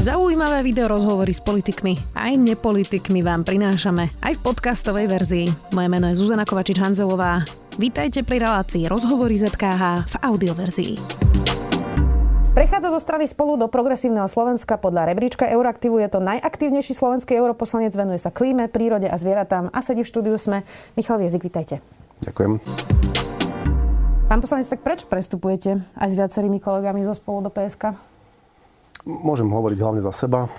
Zaujímavé 0.00 0.64
video 0.64 0.88
rozhovory 0.88 1.28
s 1.36 1.44
politikmi 1.44 2.16
aj 2.16 2.32
nepolitikmi 2.40 3.20
vám 3.20 3.44
prinášame 3.44 4.08
aj 4.24 4.32
v 4.32 4.40
podcastovej 4.48 5.04
verzii. 5.12 5.46
Moje 5.76 5.88
meno 5.92 6.08
je 6.08 6.16
Zuzana 6.16 6.48
Kovačič-Hanzelová. 6.48 7.44
Vítajte 7.76 8.24
pri 8.24 8.40
relácii 8.40 8.88
Rozhovory 8.88 9.36
ZKH 9.36 10.08
v 10.08 10.14
audioverzii. 10.24 10.92
Prechádza 12.56 12.96
zo 12.96 12.96
strany 12.96 13.28
spolu 13.28 13.60
do 13.60 13.68
progresívneho 13.68 14.24
Slovenska 14.24 14.80
podľa 14.80 15.12
rebríčka 15.12 15.44
Euraktivu. 15.52 16.00
Je 16.00 16.08
to 16.08 16.24
najaktívnejší 16.24 16.96
slovenský 16.96 17.36
europoslanec, 17.36 17.92
venuje 17.92 18.24
sa 18.24 18.32
klíme, 18.32 18.72
prírode 18.72 19.04
a 19.04 19.20
zvieratám 19.20 19.68
a 19.68 19.84
sedí 19.84 20.00
v 20.00 20.08
štúdiu 20.08 20.40
sme. 20.40 20.64
Michal 20.96 21.20
Viezik, 21.20 21.44
vítajte. 21.44 21.84
Ďakujem. 22.24 22.56
Pán 24.32 24.40
poslanec, 24.40 24.64
tak 24.64 24.80
prečo 24.80 25.04
prestupujete 25.12 25.76
aj 25.92 26.08
s 26.08 26.16
viacerými 26.16 26.56
kolegami 26.56 27.04
zo 27.04 27.12
spolu 27.12 27.44
do 27.44 27.52
PSK? 27.52 28.09
Môžem 29.08 29.48
hovoriť 29.48 29.78
hlavne 29.80 30.02
za 30.04 30.12
seba. 30.12 30.44
E, 30.44 30.50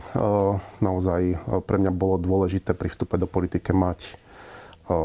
naozaj 0.82 1.22
e, 1.30 1.36
pre 1.62 1.78
mňa 1.78 1.94
bolo 1.94 2.18
dôležité 2.18 2.74
pri 2.74 2.90
vstupe 2.90 3.14
do 3.22 3.30
politike 3.30 3.70
mať 3.70 4.00
e, 4.10 4.12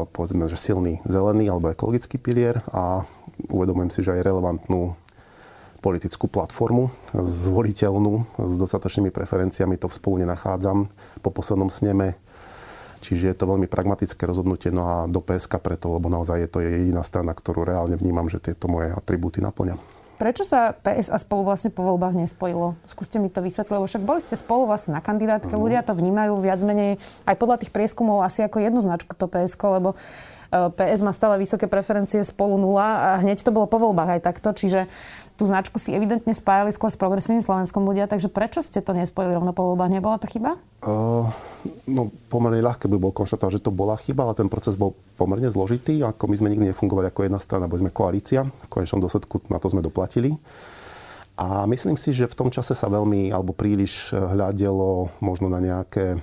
povedzme, 0.09 0.49
že 0.49 0.57
silný 0.57 1.05
zelený 1.05 1.53
alebo 1.53 1.69
ekologický 1.69 2.17
pilier 2.17 2.65
a 2.73 3.05
uvedomujem 3.53 3.93
si, 3.93 4.01
že 4.01 4.17
aj 4.17 4.25
relevantnú 4.25 4.97
politickú 5.85 6.25
platformu, 6.25 6.89
zvoliteľnú, 7.13 8.25
s 8.41 8.53
dostatočnými 8.57 9.13
preferenciami, 9.13 9.77
to 9.77 9.85
v 9.85 9.97
spolu 10.01 10.25
nenachádzam 10.25 10.89
po 11.21 11.29
poslednom 11.29 11.69
sneme. 11.69 12.17
Čiže 13.05 13.29
je 13.29 13.37
to 13.37 13.45
veľmi 13.45 13.69
pragmatické 13.69 14.25
rozhodnutie, 14.25 14.73
no 14.73 14.83
a 14.89 14.95
do 15.05 15.21
PSK 15.21 15.61
preto, 15.61 15.93
lebo 15.93 16.09
naozaj 16.09 16.41
je 16.41 16.49
to 16.49 16.59
jediná 16.65 17.05
strana, 17.05 17.37
ktorú 17.37 17.61
reálne 17.61 17.93
vnímam, 17.93 18.25
že 18.25 18.41
tieto 18.41 18.65
moje 18.65 18.89
atribúty 18.89 19.37
naplňa. 19.37 19.96
Prečo 20.17 20.41
sa 20.41 20.73
PS 20.73 21.13
a 21.13 21.21
spolu 21.21 21.45
vlastne 21.45 21.69
po 21.69 21.85
voľbách 21.85 22.17
nespojilo? 22.17 22.73
Skúste 22.89 23.21
mi 23.21 23.29
to 23.29 23.45
vysvetliť, 23.45 23.69
lebo 23.69 23.85
však 23.85 24.01
boli 24.01 24.17
ste 24.17 24.33
spolu 24.33 24.65
vlastne 24.65 24.97
na 24.97 25.01
kandidátke, 25.01 25.53
mm. 25.53 25.61
ľudia 25.61 25.85
to 25.85 25.93
vnímajú 25.93 26.41
viac 26.41 26.57
menej 26.65 26.97
aj 27.29 27.37
podľa 27.37 27.61
tých 27.61 27.69
prieskumov 27.69 28.25
asi 28.25 28.41
ako 28.41 28.57
jednu 28.57 28.81
značku 28.81 29.13
to 29.13 29.29
PSK, 29.29 29.77
lebo 29.77 29.93
PS 30.51 31.03
má 31.03 31.11
stále 31.11 31.35
vysoké 31.39 31.67
preferencie 31.67 32.23
spolu 32.23 32.55
nula 32.55 32.87
a 33.03 33.09
hneď 33.19 33.43
to 33.43 33.51
bolo 33.51 33.67
po 33.67 33.79
voľbách 33.79 34.19
aj 34.19 34.21
takto, 34.23 34.55
čiže 34.55 34.87
tú 35.37 35.45
značku 35.45 35.77
si 35.77 35.93
evidentne 35.93 36.33
spájali 36.33 36.73
skôr 36.73 36.89
s 36.89 36.97
progresívnym 36.97 37.45
Slovenskom 37.45 37.85
ľudia, 37.85 38.09
takže 38.09 38.31
prečo 38.31 38.65
ste 38.65 38.81
to 38.81 38.97
nespojili 38.97 39.37
rovno 39.37 39.53
po 39.53 39.69
voľbách? 39.69 39.93
Nebola 39.93 40.17
to 40.17 40.25
chyba? 40.25 40.57
Uh, 40.81 41.29
no, 41.85 42.09
pomerne 42.31 42.57
ľahké 42.63 42.89
by 42.89 42.97
bol 42.97 43.13
konštatovať, 43.13 43.61
že 43.61 43.65
to 43.67 43.71
bola 43.75 43.99
chyba, 44.01 44.25
ale 44.25 44.33
ten 44.33 44.49
proces 44.49 44.73
bol 44.73 44.97
pomerne 45.13 45.51
zložitý. 45.53 46.01
Ako 46.01 46.25
my 46.25 46.35
sme 46.41 46.51
nikdy 46.55 46.73
nefungovali 46.73 47.13
ako 47.13 47.29
jedna 47.29 47.37
strana, 47.37 47.69
boli 47.69 47.85
sme 47.85 47.93
koalícia. 47.93 48.49
V 48.49 48.81
konečnom 48.81 49.03
dôsledku 49.03 49.45
na 49.53 49.61
to 49.61 49.69
sme 49.69 49.85
doplatili. 49.85 50.33
A 51.37 51.69
myslím 51.69 52.01
si, 52.01 52.17
že 52.17 52.25
v 52.25 52.33
tom 52.33 52.49
čase 52.49 52.73
sa 52.73 52.89
veľmi 52.89 53.29
alebo 53.29 53.53
príliš 53.53 54.09
hľadelo 54.09 55.13
možno 55.21 55.53
na 55.53 55.61
nejaké 55.61 56.17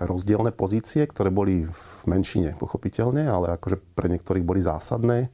rozdielne 0.00 0.56
pozície, 0.56 1.04
ktoré 1.04 1.28
boli 1.28 1.68
v 1.68 1.93
menšine, 2.10 2.56
pochopiteľne, 2.56 3.26
ale 3.26 3.54
akože 3.56 3.80
pre 3.94 4.10
niektorých 4.12 4.44
boli 4.44 4.60
zásadné. 4.64 5.28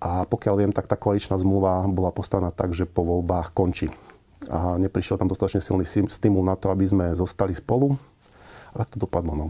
A 0.00 0.24
pokiaľ 0.24 0.54
viem, 0.56 0.72
tak 0.72 0.88
tá 0.88 0.96
koaličná 0.96 1.36
zmluva 1.36 1.84
bola 1.92 2.08
postavená 2.08 2.48
tak, 2.48 2.72
že 2.72 2.88
po 2.88 3.04
voľbách 3.04 3.52
končí. 3.52 3.92
A 4.48 4.80
neprišiel 4.80 5.20
tam 5.20 5.28
dostatočne 5.28 5.60
silný 5.60 5.84
stimul 5.84 6.40
na 6.40 6.56
to, 6.56 6.72
aby 6.72 6.88
sme 6.88 7.12
zostali 7.12 7.52
spolu. 7.52 8.00
A 8.72 8.80
tak 8.80 8.96
to 8.96 9.04
dopadlo. 9.04 9.36
No. 9.36 9.46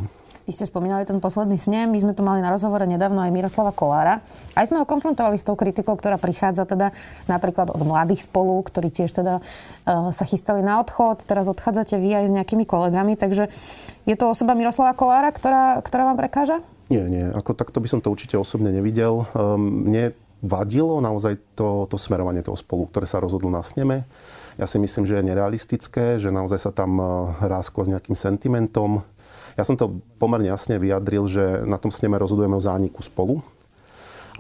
Vy 0.50 0.58
ste 0.58 0.66
spomínali 0.66 1.06
ten 1.06 1.22
posledný 1.22 1.54
snem, 1.54 1.86
my 1.94 1.98
sme 2.02 2.10
tu 2.10 2.26
mali 2.26 2.42
na 2.42 2.50
rozhovore 2.50 2.82
nedávno 2.82 3.22
aj 3.22 3.30
Miroslava 3.30 3.70
Kolára. 3.70 4.18
Aj 4.58 4.66
sme 4.66 4.82
ho 4.82 4.86
konfrontovali 4.90 5.38
s 5.38 5.46
tou 5.46 5.54
kritikou, 5.54 5.94
ktorá 5.94 6.18
prichádza 6.18 6.66
teda 6.66 6.90
napríklad 7.30 7.70
od 7.70 7.78
mladých 7.86 8.26
spolu, 8.26 8.58
ktorí 8.66 8.90
tiež 8.90 9.14
teda 9.14 9.38
uh, 9.38 10.10
sa 10.10 10.26
chystali 10.26 10.66
na 10.66 10.82
odchod. 10.82 11.22
Teraz 11.22 11.46
odchádzate 11.46 12.02
vy 12.02 12.18
aj 12.18 12.24
s 12.26 12.32
nejakými 12.34 12.66
kolegami, 12.66 13.14
takže 13.14 13.46
je 14.10 14.16
to 14.18 14.26
osoba 14.26 14.58
Miroslava 14.58 14.98
Kolára, 14.98 15.30
ktorá, 15.30 15.78
ktorá 15.86 16.10
vám 16.10 16.18
prekáža? 16.18 16.58
Nie, 16.90 17.06
nie, 17.06 17.30
ako 17.30 17.54
takto 17.54 17.78
by 17.78 17.86
som 17.86 18.02
to 18.02 18.10
určite 18.10 18.34
osobne 18.34 18.74
nevidel. 18.74 19.30
Um, 19.38 19.86
mne 19.86 20.18
vadilo 20.42 20.98
naozaj 20.98 21.38
to, 21.54 21.86
to 21.86 21.94
smerovanie 21.94 22.42
toho 22.42 22.58
spolu, 22.58 22.90
ktoré 22.90 23.06
sa 23.06 23.22
rozhodlo 23.22 23.54
na 23.54 23.62
sneme. 23.62 24.02
Ja 24.58 24.66
si 24.66 24.82
myslím, 24.82 25.06
že 25.06 25.22
je 25.22 25.30
nerealistické, 25.30 26.18
že 26.18 26.34
naozaj 26.34 26.58
sa 26.58 26.74
tam 26.74 26.98
eh, 26.98 27.06
hrá 27.38 27.62
skôr 27.62 27.86
s 27.86 27.92
nejakým 27.94 28.18
sentimentom. 28.18 29.06
Ja 29.58 29.64
som 29.66 29.74
to 29.74 30.02
pomerne 30.18 30.50
jasne 30.50 30.78
vyjadril, 30.78 31.26
že 31.26 31.64
na 31.66 31.78
tom 31.80 31.90
sneme 31.90 32.18
rozhodujeme 32.18 32.58
o 32.58 32.62
zániku 32.62 33.02
spolu. 33.02 33.42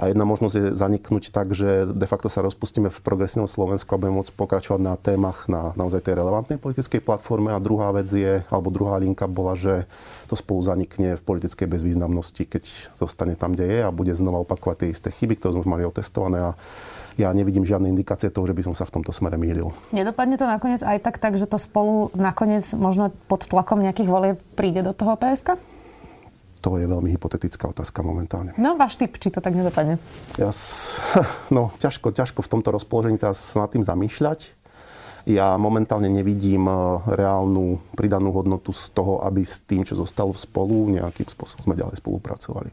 A 0.00 0.08
jedna 0.08 0.24
možnosť 0.24 0.54
je 0.56 0.66
zaniknúť 0.72 1.28
tak, 1.28 1.52
že 1.52 1.84
de 1.92 2.06
facto 2.08 2.32
sa 2.32 2.40
rozpustíme 2.40 2.88
v 2.88 3.02
progresívnom 3.04 3.44
Slovensku 3.44 3.92
a 3.92 4.00
budeme 4.00 4.24
môcť 4.24 4.32
pokračovať 4.32 4.80
na 4.80 4.96
témach 4.96 5.44
na 5.44 5.76
naozaj 5.76 6.00
tej 6.00 6.16
relevantnej 6.16 6.56
politickej 6.56 7.04
platforme. 7.04 7.52
A 7.52 7.60
druhá 7.60 7.92
vec 7.92 8.08
je, 8.08 8.40
alebo 8.48 8.72
druhá 8.72 8.96
linka 8.96 9.28
bola, 9.28 9.52
že 9.58 9.84
to 10.24 10.40
spolu 10.40 10.64
zanikne 10.64 11.20
v 11.20 11.26
politickej 11.26 11.68
bezvýznamnosti, 11.68 12.48
keď 12.48 12.64
zostane 12.96 13.36
tam, 13.36 13.52
kde 13.52 13.66
je 13.68 13.80
a 13.84 13.92
bude 13.92 14.16
znova 14.16 14.40
opakovať 14.40 14.76
tie 14.80 14.88
isté 14.94 15.08
chyby, 15.12 15.36
ktoré 15.36 15.58
sme 15.58 15.62
už 15.68 15.72
mali 15.74 15.84
otestované. 15.84 16.38
A 16.48 16.50
ja 17.18 17.32
nevidím 17.34 17.66
žiadne 17.66 17.90
indikácie 17.90 18.30
toho, 18.30 18.46
že 18.46 18.54
by 18.54 18.62
som 18.70 18.74
sa 18.74 18.86
v 18.86 19.00
tomto 19.00 19.10
smere 19.10 19.40
mýlil. 19.40 19.74
Nedopadne 19.90 20.38
to 20.38 20.46
nakoniec 20.46 20.84
aj 20.84 20.98
tak, 21.02 21.34
že 21.34 21.48
to 21.48 21.58
spolu 21.58 22.12
nakoniec 22.14 22.66
možno 22.76 23.10
pod 23.26 23.46
tlakom 23.46 23.82
nejakých 23.82 24.10
volieb 24.10 24.38
príde 24.54 24.84
do 24.84 24.94
toho 24.94 25.18
PSK? 25.18 25.58
To 26.60 26.76
je 26.76 26.84
veľmi 26.84 27.08
hypotetická 27.16 27.72
otázka 27.72 28.04
momentálne. 28.04 28.52
No, 28.60 28.76
váš 28.76 29.00
typ, 29.00 29.16
či 29.16 29.32
to 29.32 29.40
tak 29.40 29.56
nedopadne? 29.56 29.96
Ja, 30.36 30.52
no, 31.56 31.72
ťažko, 31.80 32.12
ťažko 32.12 32.44
v 32.44 32.50
tomto 32.52 32.68
rozpoložení 32.68 33.16
teraz 33.16 33.40
sa 33.40 33.64
nad 33.64 33.72
tým 33.72 33.80
zamýšľať. 33.80 34.60
Ja 35.28 35.56
momentálne 35.60 36.08
nevidím 36.08 36.64
e, 36.68 36.72
reálnu 37.12 37.80
pridanú 37.92 38.32
hodnotu 38.32 38.72
z 38.72 38.88
toho, 38.92 39.20
aby 39.24 39.44
s 39.44 39.60
tým, 39.64 39.84
čo 39.84 39.96
zostalo 39.96 40.32
v 40.32 40.40
spolu, 40.40 40.76
nejakým 40.96 41.28
spôsobom 41.28 41.64
sme 41.68 41.80
ďalej 41.80 42.00
spolupracovali. 42.00 42.72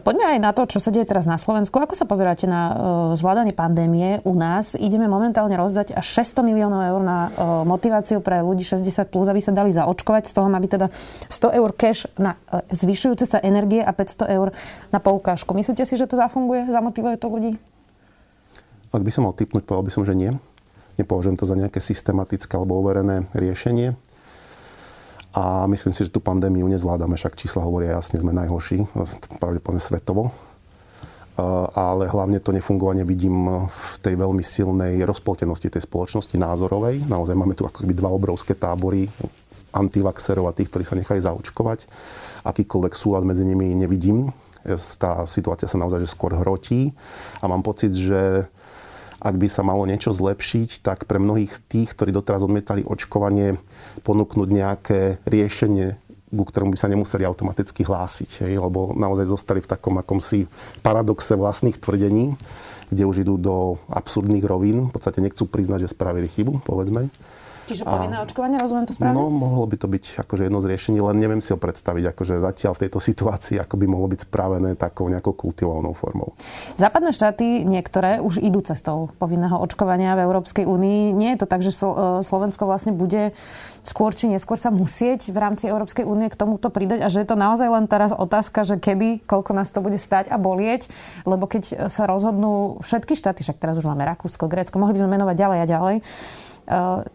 Poďme 0.00 0.34
aj 0.34 0.38
na 0.42 0.50
to, 0.50 0.66
čo 0.66 0.82
sa 0.82 0.90
deje 0.90 1.06
teraz 1.06 1.28
na 1.28 1.38
Slovensku. 1.38 1.76
Ako 1.78 1.94
sa 1.94 2.08
pozeráte 2.08 2.50
na 2.50 2.60
uh, 2.70 2.74
zvládanie 3.14 3.54
pandémie 3.54 4.18
u 4.26 4.34
nás? 4.34 4.74
Ideme 4.74 5.06
momentálne 5.06 5.54
rozdať 5.54 5.94
až 5.94 6.06
600 6.24 6.42
miliónov 6.42 6.82
eur 6.82 7.00
na 7.02 7.18
uh, 7.28 7.32
motiváciu 7.62 8.18
pre 8.18 8.42
ľudí 8.42 8.66
60+, 8.66 9.10
plus, 9.10 9.26
aby 9.30 9.38
sa 9.38 9.54
dali 9.54 9.70
zaočkovať. 9.70 10.30
Z 10.30 10.32
toho 10.34 10.50
byť 10.50 10.70
teda 10.70 10.86
100 11.30 11.58
eur 11.60 11.70
cash 11.74 12.06
na 12.18 12.34
uh, 12.50 12.64
zvyšujúce 12.74 13.26
sa 13.28 13.38
energie 13.38 13.82
a 13.82 13.94
500 13.94 14.34
eur 14.34 14.50
na 14.90 14.98
poukážku. 14.98 15.54
Myslíte 15.54 15.86
si, 15.86 15.94
že 15.94 16.10
to 16.10 16.18
zafunguje? 16.18 16.66
Zamotivuje 16.70 17.14
to 17.20 17.30
ľudí? 17.30 17.52
Ak 18.94 19.02
by 19.02 19.10
som 19.10 19.26
mal 19.26 19.34
typnúť, 19.34 19.66
povedal 19.66 19.86
by 19.86 19.92
som, 19.94 20.06
že 20.06 20.14
nie. 20.14 20.30
Nepovažujem 20.94 21.34
to 21.34 21.46
za 21.46 21.58
nejaké 21.58 21.82
systematické 21.82 22.54
alebo 22.54 22.78
overené 22.78 23.26
riešenie. 23.34 23.98
A 25.34 25.66
myslím 25.66 25.90
si, 25.90 26.06
že 26.06 26.14
tú 26.14 26.22
pandémiu 26.22 26.70
nezvládame, 26.70 27.18
však 27.18 27.34
čísla 27.34 27.66
hovoria 27.66 27.98
jasne, 27.98 28.22
sme 28.22 28.30
najhorší, 28.30 28.86
pravdepodobne 29.42 29.82
svetovo. 29.82 30.30
Ale 31.74 32.06
hlavne 32.06 32.38
to 32.38 32.54
nefungovanie 32.54 33.02
vidím 33.02 33.66
v 33.66 33.94
tej 33.98 34.14
veľmi 34.14 34.46
silnej 34.46 35.02
rozpoltenosti 35.02 35.66
tej 35.66 35.82
spoločnosti 35.82 36.38
názorovej. 36.38 37.10
Naozaj 37.10 37.34
máme 37.34 37.58
tu 37.58 37.66
ako 37.66 37.82
keby 37.82 37.98
dva 37.98 38.14
obrovské 38.14 38.54
tábory 38.54 39.10
antivaxerov 39.74 40.46
a 40.46 40.54
tých, 40.54 40.70
ktorí 40.70 40.86
sa 40.86 40.94
nechajú 40.94 41.18
zaočkovať. 41.26 41.90
Akýkoľvek 42.46 42.94
súlad 42.94 43.26
medzi 43.26 43.42
nimi 43.42 43.74
nevidím. 43.74 44.30
Tá 45.02 45.26
situácia 45.26 45.66
sa 45.66 45.82
naozaj 45.82 46.06
že 46.06 46.14
skôr 46.14 46.38
hrotí 46.38 46.94
a 47.42 47.50
mám 47.50 47.66
pocit, 47.66 47.90
že 47.90 48.46
ak 49.24 49.40
by 49.40 49.48
sa 49.48 49.64
malo 49.64 49.88
niečo 49.88 50.12
zlepšiť, 50.12 50.84
tak 50.84 51.08
pre 51.08 51.16
mnohých 51.16 51.56
tých, 51.64 51.96
ktorí 51.96 52.12
doteraz 52.12 52.44
odmietali 52.44 52.84
očkovanie, 52.84 53.56
ponúknuť 54.04 54.48
nejaké 54.52 55.00
riešenie, 55.24 55.96
ku 56.28 56.44
ktorému 56.44 56.76
by 56.76 56.78
sa 56.78 56.92
nemuseli 56.92 57.24
automaticky 57.24 57.88
hlásiť. 57.88 58.44
Hej, 58.44 58.60
lebo 58.60 58.92
naozaj 58.92 59.32
zostali 59.32 59.64
v 59.64 59.70
takom 59.70 59.96
akomsi 59.96 60.44
paradoxe 60.84 61.40
vlastných 61.40 61.80
tvrdení, 61.80 62.36
kde 62.92 63.02
už 63.08 63.24
idú 63.24 63.40
do 63.40 63.80
absurdných 63.88 64.44
rovín. 64.44 64.92
V 64.92 65.00
podstate 65.00 65.24
nechcú 65.24 65.48
priznať, 65.48 65.88
že 65.88 65.94
spravili 65.96 66.28
chybu, 66.28 66.60
povedzme. 66.68 67.08
Čiže 67.64 67.88
povinné 67.88 68.20
očkovanie, 68.20 68.60
rozumiem 68.60 68.84
to 68.84 68.92
správne? 68.92 69.16
No, 69.16 69.32
mohlo 69.32 69.64
by 69.64 69.76
to 69.80 69.88
byť 69.88 70.20
akože 70.20 70.42
jedno 70.48 70.60
z 70.60 70.68
riešení, 70.68 70.98
len 71.00 71.16
neviem 71.16 71.40
si 71.40 71.50
ho 71.50 71.58
predstaviť, 71.58 72.12
akože 72.12 72.34
zatiaľ 72.44 72.72
v 72.76 72.80
tejto 72.84 72.98
situácii, 73.00 73.56
ako 73.56 73.74
by 73.80 73.86
mohlo 73.88 74.12
byť 74.12 74.20
spravené 74.28 74.76
takou 74.76 75.08
nejakou 75.08 75.32
kultivovanou 75.32 75.96
formou. 75.96 76.36
Západné 76.76 77.16
štáty 77.16 77.64
niektoré 77.64 78.20
už 78.20 78.44
idú 78.44 78.60
cestou 78.60 79.08
povinného 79.16 79.56
očkovania 79.56 80.12
v 80.12 80.24
Európskej 80.28 80.68
únii. 80.68 81.16
Nie 81.16 81.36
je 81.36 81.44
to 81.44 81.46
tak, 81.48 81.64
že 81.64 81.72
e, 81.72 82.20
Slovensko 82.20 82.68
vlastne 82.68 82.92
bude 82.92 83.32
skôr 83.84 84.12
či 84.12 84.28
neskôr 84.28 84.56
sa 84.56 84.68
musieť 84.68 85.32
v 85.32 85.38
rámci 85.40 85.68
Európskej 85.68 86.04
únie 86.04 86.28
k 86.28 86.36
tomuto 86.36 86.68
pridať 86.68 87.04
a 87.04 87.08
že 87.12 87.24
je 87.24 87.28
to 87.28 87.36
naozaj 87.36 87.68
len 87.68 87.84
teraz 87.88 88.12
otázka, 88.12 88.64
že 88.64 88.80
kedy, 88.80 89.24
koľko 89.28 89.52
nás 89.56 89.68
to 89.72 89.84
bude 89.84 89.96
stať 90.00 90.32
a 90.32 90.40
bolieť, 90.40 90.88
lebo 91.28 91.44
keď 91.44 91.88
sa 91.92 92.08
rozhodnú 92.08 92.80
všetky 92.80 93.16
štáty, 93.16 93.44
však 93.44 93.60
teraz 93.60 93.76
už 93.76 93.88
máme 93.88 94.04
Rakúsko, 94.08 94.48
Grécko, 94.48 94.80
mohli 94.80 94.96
by 94.96 95.00
sme 95.04 95.14
menovať 95.20 95.36
ďalej 95.36 95.58
a 95.60 95.66
ďalej, 95.68 95.96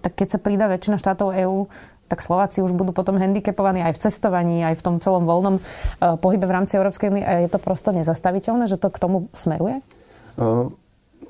tak 0.01 0.11
keď 0.15 0.27
sa 0.35 0.39
pridá 0.39 0.65
väčšina 0.69 1.01
štátov 1.01 1.33
EÚ, 1.33 1.69
tak 2.09 2.25
Slováci 2.25 2.65
už 2.65 2.73
budú 2.73 2.89
potom 2.89 3.21
handicapovaní 3.21 3.85
aj 3.85 3.93
v 3.95 4.01
cestovaní, 4.09 4.65
aj 4.65 4.81
v 4.81 4.83
tom 4.83 4.95
celom 4.97 5.29
voľnom 5.29 5.61
eh, 5.61 6.17
pohybe 6.17 6.49
v 6.49 6.55
rámci 6.57 6.75
Európskej 6.75 7.13
únie. 7.13 7.23
A 7.23 7.45
je 7.45 7.49
to 7.53 7.61
prosto 7.61 7.93
nezastaviteľné, 7.93 8.65
že 8.65 8.81
to 8.81 8.89
k 8.89 8.97
tomu 8.97 9.29
smeruje? 9.37 9.85
Uh, 10.39 10.73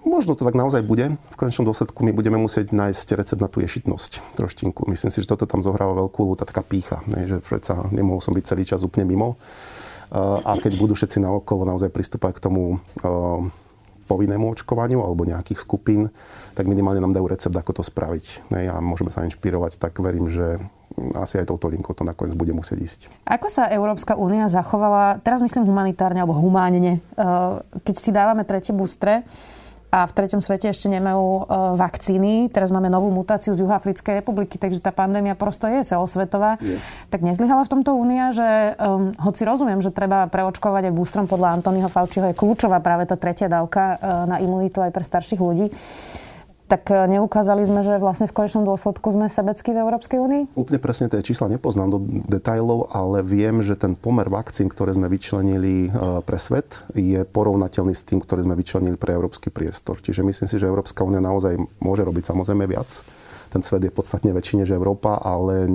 možno 0.08 0.40
to 0.40 0.48
tak 0.48 0.56
naozaj 0.56 0.80
bude. 0.88 1.20
V 1.20 1.36
konečnom 1.36 1.68
dôsledku 1.68 2.00
my 2.08 2.16
budeme 2.16 2.40
musieť 2.40 2.72
nájsť 2.72 3.08
recept 3.20 3.42
na 3.44 3.52
tú 3.52 3.60
ješitnosť 3.60 4.40
troštinku. 4.40 4.88
Myslím 4.88 5.12
si, 5.12 5.20
že 5.20 5.28
toto 5.28 5.44
tam 5.44 5.60
zohráva 5.60 6.08
veľkú 6.08 6.40
tá 6.40 6.48
taká 6.48 6.64
pícha, 6.64 7.04
ne, 7.12 7.28
že 7.28 7.44
predsa 7.44 7.92
nemohol 7.92 8.24
som 8.24 8.32
byť 8.32 8.46
celý 8.48 8.64
čas 8.64 8.86
úplne 8.86 9.04
mimo. 9.04 9.36
A 10.18 10.58
keď 10.58 10.74
budú 10.82 10.98
všetci 10.98 11.22
naokolo 11.22 11.70
naozaj 11.70 11.94
pristúpať 11.94 12.42
k 12.42 12.44
tomu 12.50 12.82
povinnému 14.10 14.50
očkovaniu 14.58 15.06
alebo 15.06 15.30
nejakých 15.30 15.62
skupín, 15.62 16.10
tak 16.58 16.66
minimálne 16.66 16.98
nám 16.98 17.14
dajú 17.14 17.30
recept, 17.30 17.54
ako 17.54 17.80
to 17.80 17.84
spraviť. 17.86 18.50
A 18.50 18.82
môžeme 18.82 19.14
sa 19.14 19.22
inšpirovať, 19.30 19.78
tak 19.78 20.02
verím, 20.02 20.34
že 20.34 20.58
asi 21.14 21.38
aj 21.38 21.54
touto 21.54 21.70
linkou 21.70 21.94
to 21.94 22.02
nakoniec 22.02 22.34
bude 22.34 22.50
musieť 22.52 22.78
ísť. 22.82 23.00
Ako 23.30 23.48
sa 23.54 23.70
Európska 23.70 24.18
únia 24.18 24.50
zachovala, 24.50 25.22
teraz 25.22 25.40
myslím 25.46 25.70
humanitárne 25.70 26.26
alebo 26.26 26.34
humánne, 26.34 27.06
keď 27.86 27.96
si 27.96 28.10
dávame 28.10 28.42
tretie 28.42 28.74
boostre, 28.74 29.22
a 29.90 30.06
v 30.06 30.12
treťom 30.14 30.38
svete 30.38 30.70
ešte 30.70 30.86
nemajú 30.86 31.26
e, 31.26 31.42
vakcíny. 31.74 32.54
Teraz 32.54 32.70
máme 32.70 32.94
novú 32.94 33.10
mutáciu 33.10 33.58
z 33.58 33.66
Juhoafrickej 33.66 34.22
republiky, 34.22 34.62
takže 34.62 34.78
tá 34.78 34.94
pandémia 34.94 35.34
prosto 35.34 35.66
je 35.66 35.82
celosvetová. 35.82 36.62
Je. 36.62 36.78
Tak 37.10 37.26
nezlyhala 37.26 37.66
v 37.66 37.72
tomto 37.74 37.98
únia, 37.98 38.30
že 38.30 38.78
um, 38.78 39.10
hoci 39.18 39.50
rozumiem, 39.50 39.82
že 39.82 39.90
treba 39.90 40.30
preočkovať 40.30 40.90
aj 40.90 40.94
boostrom 40.94 41.26
podľa 41.26 41.58
Antonyho 41.58 41.90
Fauciho, 41.90 42.30
je 42.30 42.38
kľúčová 42.38 42.78
práve 42.86 43.10
tá 43.10 43.18
tretia 43.18 43.50
dávka 43.50 43.98
uh, 43.98 44.30
na 44.30 44.38
imunitu 44.38 44.78
aj 44.78 44.94
pre 44.94 45.02
starších 45.02 45.42
ľudí 45.42 45.74
tak 46.70 46.94
e, 46.94 47.10
neukázali 47.10 47.66
sme, 47.66 47.82
že 47.82 47.98
vlastne 47.98 48.30
v 48.30 48.38
konečnom 48.38 48.62
dôsledku 48.62 49.10
sme 49.10 49.26
sebeckí 49.26 49.74
v 49.74 49.82
Európskej 49.82 50.22
únii? 50.22 50.44
Úplne 50.54 50.80
presne 50.80 51.10
tie 51.10 51.26
čísla 51.26 51.50
nepoznám 51.50 51.90
do 51.90 52.00
detajlov, 52.30 52.94
ale 52.94 53.26
viem, 53.26 53.66
že 53.66 53.74
ten 53.74 53.98
pomer 53.98 54.30
vakcín, 54.30 54.70
ktoré 54.70 54.94
sme 54.94 55.10
vyčlenili 55.10 55.90
e, 55.90 56.22
pre 56.22 56.38
svet, 56.38 56.86
je 56.94 57.26
porovnateľný 57.26 57.98
s 57.98 58.06
tým, 58.06 58.22
ktorý 58.22 58.46
sme 58.46 58.54
vyčlenili 58.54 58.96
pre 58.96 59.18
európsky 59.18 59.50
priestor. 59.50 59.98
Čiže 59.98 60.22
myslím 60.22 60.48
si, 60.48 60.62
že 60.62 60.70
Európska 60.70 61.02
únia 61.02 61.20
naozaj 61.20 61.58
môže 61.82 62.06
robiť 62.06 62.30
samozrejme 62.30 62.70
viac. 62.70 63.02
Ten 63.50 63.66
svet 63.66 63.82
je 63.82 63.90
podstatne 63.90 64.30
väčší 64.30 64.62
než 64.62 64.70
Európa, 64.70 65.18
ale 65.26 65.66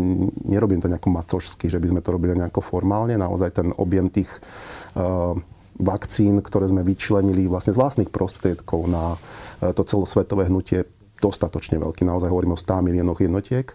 nerobím 0.46 0.78
to 0.78 0.86
nejako 0.86 1.10
macožsky, 1.10 1.66
že 1.66 1.82
by 1.82 1.90
sme 1.90 2.00
to 2.06 2.14
robili 2.14 2.38
nejako 2.38 2.62
formálne. 2.62 3.18
Naozaj 3.18 3.50
ten 3.50 3.74
objem 3.74 4.06
tých 4.14 4.30
uh, 4.94 5.34
vakcín, 5.82 6.38
ktoré 6.38 6.70
sme 6.70 6.86
vyčlenili 6.86 7.50
vlastne 7.50 7.74
z 7.74 7.80
vlastných 7.82 8.14
prostriedkov 8.14 8.86
na 8.86 9.18
to 9.60 9.82
celosvetové 9.84 10.48
hnutie 10.50 10.84
dostatočne 11.22 11.78
veľký. 11.80 12.04
Naozaj 12.04 12.28
hovorím 12.28 12.54
o 12.54 12.58
100 12.58 12.84
miliónoch 12.84 13.20
jednotiek. 13.22 13.72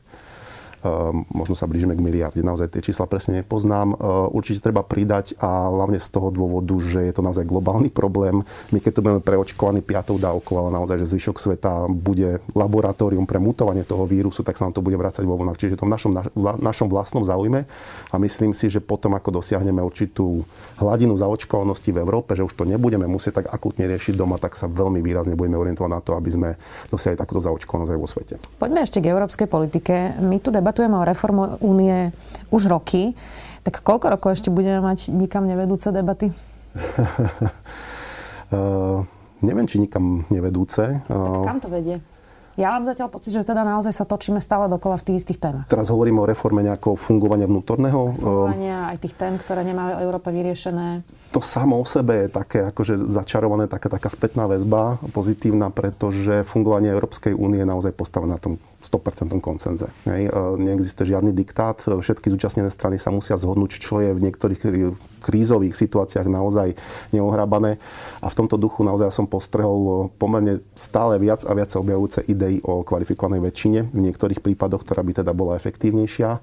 Ehm, 0.80 1.28
možno 1.36 1.60
sa 1.60 1.68
blížime 1.68 1.92
k 1.92 2.00
miliarde. 2.00 2.40
Naozaj 2.40 2.72
tie 2.72 2.80
čísla 2.80 3.04
presne 3.04 3.44
nepoznám. 3.44 3.92
Ehm, 3.92 4.32
určite 4.32 4.64
treba 4.64 4.80
pridať 4.80 5.36
a 5.36 5.68
hlavne 5.68 6.00
z 6.00 6.08
toho 6.08 6.32
dôvodu, 6.32 6.72
že 6.80 7.04
je 7.04 7.12
to 7.12 7.20
naozaj 7.20 7.44
globálny 7.44 7.92
problém. 7.92 8.48
My 8.72 8.80
keď 8.80 8.92
to 8.96 9.04
budeme 9.04 9.20
preočkovaní 9.20 9.84
piatou 9.84 10.16
dávkou, 10.16 10.56
ale 10.56 10.70
naozaj, 10.72 11.04
že 11.04 11.12
zvyšok 11.12 11.36
sveta 11.36 11.92
bude 11.92 12.40
laboratórium 12.56 13.28
pre 13.28 13.44
mutovanie 13.44 13.84
toho 13.84 14.08
vírusu, 14.08 14.40
tak 14.40 14.56
sa 14.56 14.72
nám 14.72 14.80
to 14.80 14.80
bude 14.80 14.96
vrácať 14.96 15.28
vo 15.28 15.36
vlnách. 15.36 15.60
Čiže 15.60 15.84
to 15.84 15.86
v 15.86 15.92
našom, 15.92 16.12
našom 16.40 16.88
vlastnom 16.88 17.28
záujme 17.28 17.68
a 18.08 18.16
myslím 18.16 18.56
si, 18.56 18.72
že 18.72 18.80
potom, 18.80 19.20
ako 19.20 19.44
dosiahneme 19.44 19.84
určitú 19.84 20.48
hladinu 20.80 21.20
zaočkovanosti 21.20 21.92
v 21.92 22.00
Európe, 22.00 22.40
že 22.40 22.48
už 22.48 22.56
to 22.56 22.64
nebudeme 22.64 23.04
musieť 23.04 23.44
tak 23.44 23.52
akutne 23.52 23.84
riešiť 23.84 24.16
doma, 24.16 24.40
tak 24.40 24.56
sa 24.56 24.72
veľmi 24.72 25.04
výrazne 25.04 25.36
budeme 25.36 25.60
orientovať 25.60 25.92
na 25.92 26.00
to, 26.00 26.16
aby 26.16 26.32
sme 26.32 26.50
dosiahli 26.88 27.20
takúto 27.20 27.44
zaočkovanosť 27.44 27.92
aj 27.92 28.00
vo 28.00 28.08
svete. 28.08 28.34
Poďme 28.56 28.88
ešte 28.88 29.04
k 29.04 29.12
európskej 29.12 29.48
politike. 29.52 30.16
My 30.24 30.40
tu 30.40 30.56
debatujeme 30.56 30.69
o 30.78 31.08
reformu 31.08 31.58
únie 31.64 32.14
už 32.54 32.70
roky. 32.70 33.18
Tak 33.66 33.82
koľko 33.82 34.06
rokov 34.14 34.30
ešte 34.40 34.50
budeme 34.54 34.80
mať 34.80 35.12
nikam 35.12 35.46
nevedúce 35.50 35.92
debaty? 35.92 36.30
uh, 38.54 39.04
neviem, 39.42 39.68
či 39.68 39.82
nikam 39.82 40.24
nevedúce. 40.30 41.04
Tak 41.06 41.44
kam 41.44 41.60
to 41.60 41.68
vedie? 41.68 42.00
Ja 42.60 42.76
mám 42.76 42.84
zatiaľ 42.84 43.08
pocit, 43.08 43.32
že 43.32 43.48
teda 43.48 43.64
naozaj 43.64 43.96
sa 43.96 44.04
točíme 44.04 44.44
stále 44.44 44.68
dokola 44.68 45.00
v 45.00 45.08
tých 45.08 45.24
istých 45.24 45.40
témach. 45.40 45.64
Teraz 45.72 45.88
hovoríme 45.88 46.20
o 46.20 46.28
reforme 46.28 46.60
nejakého 46.60 47.00
fungovania 47.00 47.48
vnútorného. 47.48 48.20
Fungovania 48.20 48.92
aj 48.92 49.00
tých 49.00 49.16
tém, 49.16 49.40
ktoré 49.40 49.64
nemajú 49.64 50.04
Európa 50.04 50.28
vyriešené. 50.28 51.08
To 51.32 51.40
samo 51.40 51.80
o 51.80 51.88
sebe 51.88 52.28
je 52.28 52.36
také 52.36 52.68
akože 52.68 53.00
začarované, 53.08 53.72
taká, 53.72 53.88
taká 53.88 54.12
spätná 54.12 54.44
väzba 54.44 55.00
pozitívna, 55.16 55.72
pretože 55.72 56.44
fungovanie 56.44 56.92
Európskej 56.92 57.32
únie 57.32 57.64
je 57.64 57.72
naozaj 57.72 57.96
postavené 57.96 58.36
na 58.36 58.44
tom 58.44 58.60
100% 58.80 59.36
koncenze. 59.44 59.92
Hej. 60.08 60.32
E, 60.32 60.58
neexistuje 60.60 61.12
žiadny 61.12 61.36
diktát. 61.36 61.80
Všetky 61.84 62.32
zúčastnené 62.32 62.72
strany 62.72 62.96
sa 62.96 63.12
musia 63.12 63.36
zhodnúť, 63.36 63.80
čo 63.80 64.00
je 64.00 64.16
v 64.16 64.24
niektorých 64.24 64.62
krízových 65.20 65.76
situáciách 65.76 66.28
naozaj 66.32 66.80
neohrabané. 67.12 67.78
A 68.24 68.28
v 68.32 68.38
tomto 68.40 68.56
duchu 68.56 68.88
naozaj 68.88 69.12
som 69.12 69.28
postrehol 69.28 70.08
pomerne 70.16 70.64
stále 70.80 71.20
viac 71.20 71.44
a 71.44 71.52
viac 71.52 71.76
objavujúce 71.76 72.24
idei 72.32 72.64
o 72.64 72.82
kvalifikovanej 72.88 73.44
väčšine, 73.44 73.80
v 73.92 74.00
niektorých 74.00 74.40
prípadoch, 74.40 74.88
ktorá 74.88 75.04
by 75.04 75.24
teda 75.24 75.32
bola 75.36 75.60
efektívnejšia. 75.60 76.40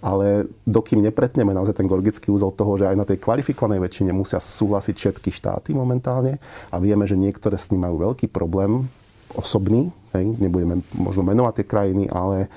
Ale 0.00 0.46
dokým 0.64 1.02
nepretneme 1.02 1.50
naozaj 1.50 1.82
ten 1.82 1.90
gorgický 1.90 2.30
úzol 2.30 2.54
toho, 2.54 2.78
že 2.78 2.86
aj 2.86 2.96
na 2.96 3.04
tej 3.04 3.18
kvalifikovanej 3.18 3.82
väčšine 3.82 4.14
musia 4.14 4.38
súhlasiť 4.38 4.94
všetky 4.94 5.34
štáty 5.34 5.74
momentálne 5.74 6.38
a 6.70 6.78
vieme, 6.78 7.04
že 7.10 7.18
niektoré 7.18 7.58
s 7.58 7.74
ním 7.74 7.84
majú 7.84 8.10
veľký 8.10 8.30
problém, 8.30 8.86
osobný, 9.34 9.90
hej, 10.14 10.26
nebudeme 10.38 10.82
možno 10.94 11.22
menovať 11.22 11.62
tie 11.62 11.66
krajiny, 11.66 12.04
ale 12.10 12.50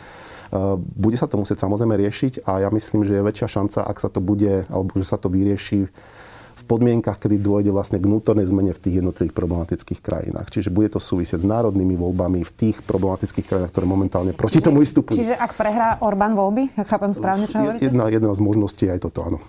bude 0.77 1.17
sa 1.17 1.25
to 1.25 1.41
musieť 1.41 1.65
samozrejme 1.65 1.97
riešiť 1.97 2.45
a 2.45 2.61
ja 2.61 2.69
myslím, 2.69 3.01
že 3.01 3.17
je 3.17 3.25
väčšia 3.25 3.47
šanca, 3.49 3.89
ak 3.89 3.97
sa 3.97 4.09
to 4.13 4.21
bude, 4.21 4.69
alebo 4.69 4.93
že 5.01 5.05
sa 5.09 5.17
to 5.17 5.25
vyrieši 5.25 5.89
v 6.53 6.63
podmienkach, 6.69 7.17
kedy 7.17 7.41
dôjde 7.41 7.73
vlastne 7.73 7.97
k 7.97 8.05
vnútornej 8.05 8.45
zmene 8.45 8.71
v 8.71 8.79
tých 8.79 9.01
jednotlivých 9.01 9.33
problematických 9.33 9.99
krajinách. 9.99 10.53
Čiže 10.53 10.69
bude 10.69 10.93
to 10.93 11.01
súvisieť 11.01 11.41
s 11.41 11.47
národnými 11.49 11.97
voľbami 11.97 12.45
v 12.45 12.51
tých 12.53 12.85
problematických 12.85 13.45
krajinách, 13.49 13.73
ktoré 13.73 13.85
momentálne 13.89 14.31
proti 14.37 14.61
čiže, 14.61 14.69
tomu 14.69 14.85
vystupujú. 14.85 15.17
Čiže 15.17 15.35
ak 15.35 15.57
prehrá 15.57 15.97
Orbán 16.05 16.37
voľby, 16.37 16.71
chápem 16.85 17.11
správne, 17.17 17.49
čo 17.49 17.57
hovoríte? 17.57 17.89
Jedna, 17.89 18.07
jedna 18.13 18.31
z 18.31 18.41
možností 18.45 18.85
je 18.85 18.93
aj 18.93 19.01
toto, 19.09 19.25
áno. 19.25 19.39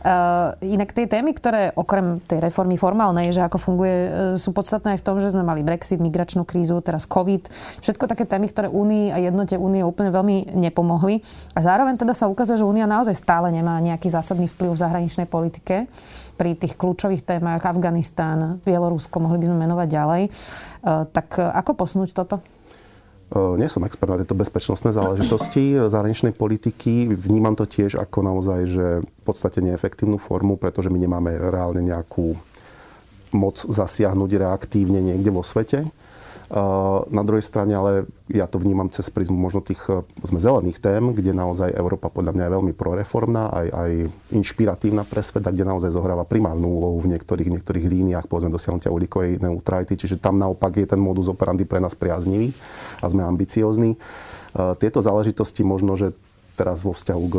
Uh, 0.00 0.56
inak 0.64 0.96
tie 0.96 1.04
témy, 1.04 1.36
ktoré 1.36 1.76
okrem 1.76 2.24
tej 2.24 2.40
reformy 2.40 2.80
formálnej, 2.80 3.36
že 3.36 3.44
ako 3.44 3.60
funguje, 3.60 3.92
uh, 3.92 4.08
sú 4.40 4.56
podstatné 4.56 4.96
aj 4.96 5.04
v 5.04 5.06
tom, 5.06 5.20
že 5.20 5.28
sme 5.28 5.44
mali 5.44 5.60
Brexit, 5.60 6.00
migračnú 6.00 6.48
krízu, 6.48 6.80
teraz 6.80 7.04
COVID. 7.04 7.52
Všetko 7.84 8.08
také 8.08 8.24
témy, 8.24 8.48
ktoré 8.48 8.72
Únii 8.72 9.12
a 9.12 9.20
jednote 9.20 9.60
Únie 9.60 9.84
úplne 9.84 10.08
veľmi 10.08 10.56
nepomohli. 10.56 11.20
A 11.52 11.60
zároveň 11.60 12.00
teda 12.00 12.16
sa 12.16 12.32
ukazuje, 12.32 12.56
že 12.56 12.64
Únia 12.64 12.88
naozaj 12.88 13.12
stále 13.12 13.52
nemá 13.52 13.76
nejaký 13.84 14.08
zásadný 14.08 14.48
vplyv 14.48 14.72
v 14.72 14.82
zahraničnej 14.88 15.28
politike 15.28 15.84
pri 16.40 16.56
tých 16.56 16.80
kľúčových 16.80 17.20
témach 17.20 17.60
Afganistán, 17.60 18.56
Bielorusko, 18.64 19.20
mohli 19.20 19.44
by 19.44 19.52
sme 19.52 19.68
menovať 19.68 19.88
ďalej. 19.92 20.22
Uh, 20.80 21.04
tak 21.12 21.36
ako 21.36 21.76
posunúť 21.76 22.16
toto? 22.16 22.40
Nie 23.30 23.70
som 23.70 23.86
expert 23.86 24.10
na 24.10 24.18
tieto 24.18 24.34
bezpečnostné 24.34 24.90
záležitosti 24.90 25.78
zahraničnej 25.86 26.34
politiky. 26.34 27.14
Vnímam 27.14 27.54
to 27.54 27.62
tiež 27.62 27.94
ako 27.94 28.26
naozaj, 28.26 28.60
že 28.66 28.86
v 29.06 29.22
podstate 29.22 29.62
neefektívnu 29.62 30.18
formu, 30.18 30.58
pretože 30.58 30.90
my 30.90 30.98
nemáme 30.98 31.38
reálne 31.38 31.78
nejakú 31.78 32.34
moc 33.30 33.62
zasiahnuť 33.62 34.30
reaktívne 34.34 34.98
niekde 34.98 35.30
vo 35.30 35.46
svete. 35.46 35.86
Na 37.06 37.22
druhej 37.22 37.46
strane 37.46 37.78
ale 37.78 38.10
ja 38.26 38.50
to 38.50 38.58
vnímam 38.58 38.90
cez 38.90 39.06
prízmu 39.06 39.38
možno 39.38 39.62
tých 39.62 39.86
sme 40.26 40.42
zelených 40.42 40.82
tém, 40.82 41.14
kde 41.14 41.30
naozaj 41.30 41.70
Európa 41.70 42.10
podľa 42.10 42.34
mňa 42.34 42.44
je 42.50 42.54
veľmi 42.58 42.72
proreformná, 42.74 43.54
aj, 43.54 43.66
aj 43.70 43.90
inšpiratívna 44.34 45.06
pre 45.06 45.22
svet, 45.22 45.46
kde 45.46 45.62
naozaj 45.62 45.94
zohráva 45.94 46.26
primárnu 46.26 46.66
úlohu 46.66 47.06
v 47.06 47.14
niektorých, 47.14 47.54
niektorých 47.54 47.86
líniách, 47.86 48.26
povedzme 48.26 48.50
dosiahnutia 48.50 48.90
uhlíkovej 48.90 49.38
neutrality, 49.38 49.94
čiže 49.94 50.18
tam 50.18 50.42
naopak 50.42 50.74
je 50.74 50.90
ten 50.90 50.98
modus 50.98 51.30
operandi 51.30 51.62
pre 51.62 51.78
nás 51.78 51.94
priaznivý 51.94 52.50
a 52.98 53.06
sme 53.06 53.22
ambiciozní. 53.22 53.94
Tieto 54.82 54.98
záležitosti 54.98 55.62
možno, 55.62 55.94
že 55.94 56.10
teraz 56.58 56.82
vo 56.82 56.98
vzťahu 56.98 57.24
k 57.30 57.36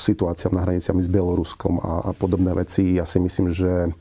situáciám 0.00 0.56
na 0.56 0.64
hraniciami 0.64 1.04
s 1.04 1.12
Bieloruskom 1.12 1.84
a, 1.84 1.92
a 2.08 2.10
podobné 2.16 2.56
veci, 2.56 2.96
ja 2.96 3.04
si 3.04 3.20
myslím, 3.20 3.52
že 3.52 3.92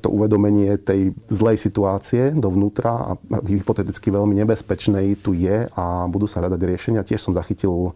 to 0.00 0.08
uvedomenie 0.08 0.80
tej 0.80 1.12
zlej 1.28 1.60
situácie 1.60 2.32
dovnútra 2.32 3.12
a 3.12 3.12
hypoteticky 3.44 4.08
veľmi 4.08 4.32
nebezpečnej 4.40 5.20
tu 5.20 5.36
je 5.36 5.68
a 5.68 6.08
budú 6.08 6.24
sa 6.24 6.40
hľadať 6.40 6.60
riešenia. 6.64 7.04
Tiež 7.04 7.20
som 7.20 7.36
zachytil 7.36 7.92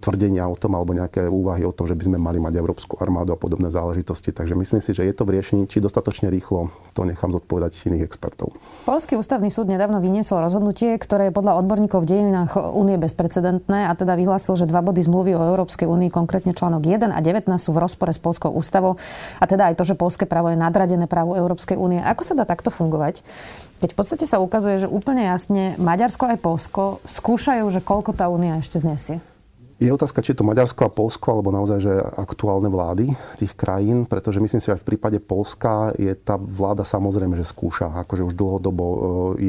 tvrdenia 0.00 0.48
o 0.48 0.56
tom 0.56 0.72
alebo 0.72 0.96
nejaké 0.96 1.28
úvahy 1.28 1.68
o 1.68 1.72
tom, 1.76 1.84
že 1.84 1.92
by 1.92 2.08
sme 2.08 2.16
mali 2.16 2.40
mať 2.40 2.56
európsku 2.56 2.96
armádu 2.96 3.36
a 3.36 3.38
podobné 3.38 3.68
záležitosti. 3.68 4.32
Takže 4.32 4.56
myslím 4.56 4.80
si, 4.80 4.96
že 4.96 5.04
je 5.04 5.12
to 5.12 5.28
v 5.28 5.36
riešení, 5.36 5.68
či 5.68 5.84
dostatočne 5.84 6.32
rýchlo, 6.32 6.72
to 6.96 7.04
nechám 7.04 7.28
zodpovedať 7.28 7.76
iných 7.92 8.08
expertov. 8.08 8.56
Polský 8.88 9.20
ústavný 9.20 9.52
súd 9.52 9.68
nedávno 9.68 10.00
vyniesol 10.00 10.40
rozhodnutie, 10.40 10.96
ktoré 10.96 11.28
je 11.28 11.36
podľa 11.36 11.60
odborníkov 11.60 12.08
v 12.08 12.10
dejinách 12.16 12.56
únie 12.72 12.96
bezprecedentné 12.96 13.84
a 13.84 13.92
teda 13.92 14.16
vyhlásil, 14.16 14.56
že 14.56 14.64
dva 14.64 14.80
body 14.80 15.04
zmluvy 15.04 15.36
o 15.36 15.42
Európskej 15.52 15.84
únii, 15.84 16.08
konkrétne 16.08 16.56
článok 16.56 16.88
1 16.88 17.12
a 17.12 17.20
19 17.20 17.44
sú 17.60 17.76
v 17.76 17.84
rozpore 17.84 18.16
s 18.16 18.20
Polskou 18.20 18.48
ústavou 18.48 18.96
a 19.36 19.44
teda 19.44 19.68
aj 19.68 19.76
to, 19.76 19.84
že 19.84 19.94
polské 19.98 20.24
právo 20.24 20.48
je 20.48 20.56
nadradené 20.56 21.04
právu 21.04 21.36
Európskej 21.36 21.76
únie. 21.76 22.00
Ako 22.00 22.24
sa 22.24 22.32
dá 22.32 22.48
takto 22.48 22.72
fungovať? 22.72 23.20
Keď 23.84 23.92
v 23.92 23.98
podstate 24.00 24.24
sa 24.24 24.40
ukazuje, 24.40 24.80
že 24.80 24.88
úplne 24.88 25.28
jasne 25.28 25.76
Maďarsko 25.76 26.32
aj 26.32 26.38
Polsko 26.40 26.82
skúšajú, 27.04 27.68
že 27.68 27.84
koľko 27.84 28.16
tá 28.16 28.32
únia 28.32 28.56
ešte 28.56 28.80
znesie. 28.80 29.20
Je 29.82 29.90
otázka, 29.90 30.22
či 30.22 30.30
je 30.30 30.38
to 30.38 30.46
Maďarsko 30.46 30.86
a 30.86 30.94
Polsko, 30.94 31.34
alebo 31.34 31.50
naozaj, 31.50 31.78
že 31.82 31.90
aktuálne 32.14 32.70
vlády 32.70 33.10
tých 33.42 33.58
krajín, 33.58 34.06
pretože 34.06 34.38
myslím 34.38 34.62
si, 34.62 34.70
že 34.70 34.78
aj 34.78 34.86
v 34.86 34.88
prípade 34.94 35.18
Polska 35.18 35.90
je 35.98 36.14
tá 36.14 36.38
vláda 36.38 36.86
samozrejme, 36.86 37.34
že 37.34 37.42
skúša. 37.42 37.90
Akože 38.06 38.22
už 38.22 38.38
dlhodobo 38.38 38.84
e, 38.86 38.98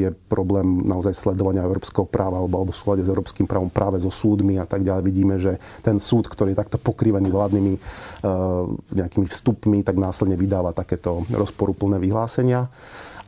je 0.02 0.08
problém 0.26 0.82
naozaj 0.82 1.14
sledovania 1.14 1.62
európskeho 1.62 2.10
práva 2.10 2.42
alebo, 2.42 2.58
alebo 2.58 2.74
súlade 2.74 3.06
s 3.06 3.12
európskym 3.12 3.46
právom 3.46 3.70
práve 3.70 4.02
so 4.02 4.10
súdmi 4.10 4.58
a 4.58 4.66
tak 4.66 4.82
ďalej. 4.82 5.02
Vidíme, 5.06 5.38
že 5.38 5.62
ten 5.86 6.02
súd, 6.02 6.26
ktorý 6.26 6.58
je 6.58 6.60
takto 6.60 6.82
pokrývaný 6.82 7.30
vládnymi 7.30 7.72
uh, 7.78 8.66
nejakými 8.98 9.30
vstupmi, 9.30 9.86
tak 9.86 9.94
následne 9.94 10.34
vydáva 10.34 10.74
takéto 10.74 11.22
rozporuplné 11.30 12.02
vyhlásenia. 12.02 12.66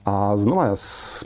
A 0.09 0.33
znova 0.41 0.73
ja 0.73 0.77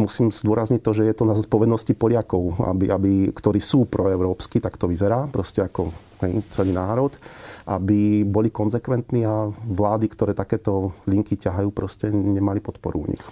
musím 0.03 0.35
zdôrazniť 0.35 0.83
to, 0.83 0.91
že 0.91 1.07
je 1.07 1.15
to 1.15 1.23
na 1.23 1.39
zodpovednosti 1.39 1.95
Poliakov, 1.95 2.59
aby, 2.67 2.91
aby, 2.91 3.13
ktorí 3.31 3.63
sú 3.63 3.87
proeurópsky, 3.87 4.59
tak 4.59 4.75
to 4.75 4.91
vyzerá, 4.91 5.31
proste 5.31 5.63
ako 5.63 5.95
hej, 6.27 6.43
celý 6.51 6.75
národ, 6.75 7.15
aby 7.63 8.27
boli 8.27 8.51
konzekventní 8.51 9.23
a 9.23 9.47
vlády, 9.55 10.11
ktoré 10.11 10.35
takéto 10.35 10.99
linky 11.07 11.39
ťahajú, 11.39 11.71
proste 11.71 12.11
nemali 12.11 12.59
podporu 12.59 13.07
u 13.07 13.15
nich. 13.15 13.23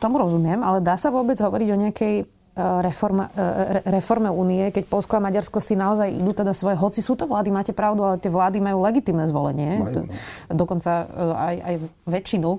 Tomu 0.00 0.16
rozumiem, 0.24 0.64
ale 0.64 0.80
dá 0.80 0.96
sa 0.96 1.12
vôbec 1.12 1.36
hovoriť 1.36 1.68
o 1.68 1.80
nejakej 1.84 2.14
reforma, 2.54 3.34
e, 3.34 3.82
reforme 3.90 4.30
únie, 4.30 4.70
keď 4.70 4.86
Polsko 4.86 5.18
a 5.18 5.24
Maďarsko 5.26 5.58
si 5.58 5.74
naozaj 5.74 6.06
idú 6.06 6.30
teda 6.30 6.54
svoje, 6.54 6.78
hoci 6.78 7.02
sú 7.02 7.18
to 7.18 7.26
vlády, 7.26 7.50
máte 7.50 7.74
pravdu, 7.74 8.06
ale 8.06 8.22
tie 8.22 8.30
vlády 8.30 8.62
majú 8.62 8.78
legitimné 8.86 9.26
zvolenie. 9.26 9.82
Majú, 9.82 10.06
no. 10.06 10.14
Dokonca 10.54 10.90
e, 11.02 11.04
aj, 11.34 11.56
aj 11.58 11.74
väčšinu. 12.06 12.50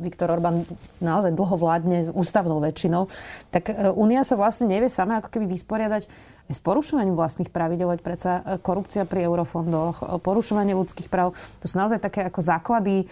Viktor 0.00 0.28
Orbán 0.32 0.64
naozaj 1.04 1.36
dlho 1.36 1.56
vládne 1.60 2.08
s 2.08 2.10
ústavnou 2.12 2.64
väčšinou. 2.64 3.08
Tak 3.52 3.92
únia 3.92 4.24
sa 4.24 4.40
vlastne 4.40 4.72
nevie 4.72 4.88
sama 4.88 5.20
ako 5.20 5.28
keby 5.28 5.52
vysporiadať 5.52 6.08
s 6.44 6.58
porušovaním 6.60 7.16
vlastných 7.16 7.48
pravidel, 7.48 7.88
veď 7.88 8.00
predsa 8.04 8.32
korupcia 8.60 9.08
pri 9.08 9.24
eurofondoch, 9.24 10.20
porušovanie 10.20 10.76
ľudských 10.76 11.08
práv, 11.08 11.32
to 11.60 11.64
sú 11.64 11.80
naozaj 11.80 12.04
také 12.04 12.20
ako 12.28 12.44
základy, 12.44 13.08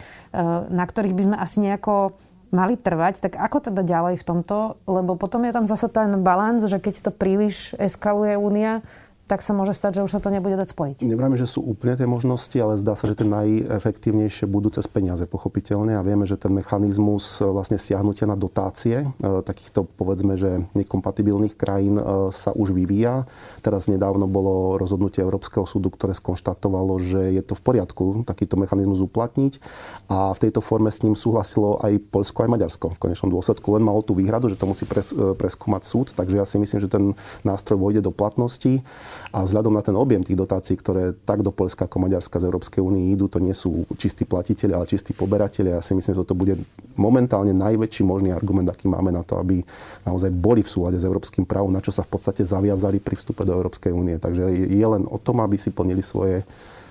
na 0.69 0.85
ktorých 0.85 1.17
by 1.17 1.23
sme 1.25 1.37
asi 1.41 1.57
nejako 1.65 2.13
mali 2.53 2.77
trvať, 2.77 3.25
tak 3.25 3.41
ako 3.41 3.73
teda 3.73 3.83
ďalej 3.83 4.21
v 4.21 4.25
tomto? 4.29 4.77
Lebo 4.85 5.17
potom 5.17 5.43
je 5.49 5.57
tam 5.57 5.65
zase 5.65 5.89
ten 5.89 6.21
balans, 6.21 6.63
že 6.69 6.77
keď 6.79 7.09
to 7.09 7.11
príliš 7.11 7.73
eskaluje 7.81 8.37
únia, 8.37 8.85
tak 9.33 9.41
sa 9.41 9.57
môže 9.57 9.73
stať, 9.73 9.97
že 9.97 10.05
už 10.05 10.13
sa 10.13 10.21
to 10.21 10.29
nebude 10.29 10.61
dať 10.61 10.77
spojiť. 10.77 11.09
Nevrajme, 11.09 11.41
že 11.41 11.49
sú 11.49 11.65
úplne 11.65 11.97
tie 11.97 12.05
možnosti, 12.05 12.53
ale 12.61 12.77
zdá 12.77 12.93
sa, 12.93 13.09
že 13.09 13.17
tie 13.17 13.25
najefektívnejšie 13.25 14.45
budú 14.45 14.69
cez 14.69 14.85
peniaze, 14.85 15.25
pochopiteľne. 15.25 15.97
A 15.97 16.05
vieme, 16.05 16.29
že 16.29 16.37
ten 16.37 16.53
mechanizmus 16.53 17.41
e, 17.41 17.49
vlastne 17.49 17.81
siahnutia 17.81 18.29
na 18.29 18.37
dotácie 18.37 19.09
e, 19.09 19.41
takýchto, 19.41 19.89
povedzme, 19.97 20.37
že 20.37 20.69
nekompatibilných 20.77 21.57
krajín 21.57 21.97
e, 21.97 22.29
sa 22.37 22.53
už 22.53 22.77
vyvíja. 22.77 23.25
Teraz 23.65 23.89
nedávno 23.89 24.29
bolo 24.29 24.77
rozhodnutie 24.77 25.25
Európskeho 25.25 25.65
súdu, 25.65 25.89
ktoré 25.89 26.13
skonštatovalo, 26.13 27.01
že 27.01 27.33
je 27.33 27.41
to 27.41 27.57
v 27.57 27.65
poriadku 27.65 28.29
takýto 28.29 28.61
mechanizmus 28.61 29.01
uplatniť. 29.01 29.65
A 30.13 30.37
v 30.37 30.43
tejto 30.45 30.61
forme 30.61 30.93
s 30.93 31.01
ním 31.01 31.17
súhlasilo 31.17 31.81
aj 31.81 32.05
Polsko, 32.13 32.45
aj 32.45 32.53
Maďarsko. 32.53 33.01
V 33.01 33.09
konečnom 33.09 33.33
dôsledku 33.33 33.65
len 33.73 33.81
malo 33.81 34.05
tú 34.05 34.13
výhradu, 34.13 34.53
že 34.53 34.61
to 34.61 34.69
musí 34.69 34.85
pres, 34.85 35.17
preskúmať 35.17 35.89
súd. 35.89 36.13
Takže 36.13 36.37
ja 36.37 36.45
si 36.45 36.61
myslím, 36.61 36.85
že 36.85 36.93
ten 36.93 37.17
nástroj 37.49 37.81
vojde 37.81 38.05
do 38.05 38.13
platnosti. 38.13 38.85
A 39.31 39.47
vzhľadom 39.47 39.79
na 39.79 39.83
ten 39.85 39.95
objem 39.95 40.27
tých 40.27 40.35
dotácií, 40.35 40.75
ktoré 40.75 41.15
tak 41.23 41.47
do 41.47 41.55
Polska 41.55 41.87
ako 41.87 42.03
Maďarska 42.03 42.43
z 42.43 42.51
Európskej 42.51 42.83
únie 42.83 43.15
idú, 43.15 43.31
to 43.31 43.39
nie 43.39 43.55
sú 43.55 43.87
čistí 43.95 44.27
platiteľi, 44.27 44.73
ale 44.75 44.91
čistí 44.91 45.15
poberatelia. 45.15 45.79
Ja 45.79 45.85
si 45.85 45.95
myslím, 45.95 46.19
že 46.19 46.23
toto 46.27 46.35
bude 46.35 46.59
momentálne 46.99 47.55
najväčší 47.55 48.03
možný 48.03 48.35
argument, 48.35 48.67
aký 48.69 48.91
máme 48.91 49.15
na 49.15 49.23
to, 49.23 49.39
aby 49.39 49.63
naozaj 50.03 50.35
boli 50.35 50.67
v 50.67 50.73
súlade 50.73 50.99
s 50.99 51.07
európskym 51.07 51.47
právom, 51.47 51.71
na 51.71 51.79
čo 51.79 51.95
sa 51.95 52.03
v 52.03 52.19
podstate 52.19 52.43
zaviazali 52.43 52.99
pri 52.99 53.15
vstupe 53.15 53.47
do 53.47 53.55
Európskej 53.55 53.95
únie. 53.95 54.19
Takže 54.19 54.49
je 54.53 54.87
len 54.87 55.07
o 55.07 55.17
tom, 55.17 55.41
aby 55.41 55.55
si 55.57 55.71
plnili 55.71 56.03
svoje 56.03 56.43